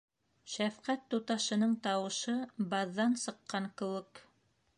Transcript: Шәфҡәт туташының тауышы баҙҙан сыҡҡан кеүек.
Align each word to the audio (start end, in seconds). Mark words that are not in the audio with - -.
Шәфҡәт 0.53 1.03
туташының 1.13 1.75
тауышы 1.89 2.35
баҙҙан 2.73 3.15
сыҡҡан 3.27 3.71
кеүек. 3.83 4.25